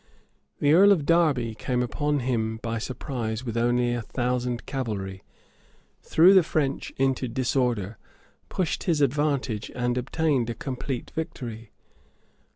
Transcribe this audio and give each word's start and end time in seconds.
{1345.} 0.57 0.59
The 0.59 0.73
earl 0.73 0.91
of 0.91 1.05
Derby 1.45 1.53
came 1.53 1.83
upon 1.83 2.21
him 2.21 2.57
by 2.63 2.79
surprise 2.79 3.45
with 3.45 3.55
only 3.55 3.93
a 3.93 4.01
thousand 4.01 4.65
cavalry, 4.65 5.21
threw 6.01 6.33
the 6.33 6.41
French 6.41 6.89
into 6.97 7.27
disorder, 7.27 7.99
pushed 8.49 8.85
his 8.85 8.99
advantage, 9.01 9.69
and 9.75 9.99
obtained 9.99 10.49
a 10.49 10.55
complete 10.55 11.11
victory. 11.13 11.71